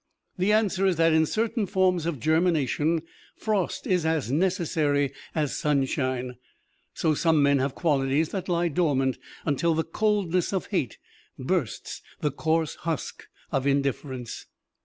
[0.39, 3.03] The answer is that, in certain forms of germination,
[3.37, 6.37] frost is as necessary as sunshine:
[6.95, 10.97] so some men have qualities that lie dormant until the coldness of hate
[11.37, 14.47] bursts the coarse husk of indifference.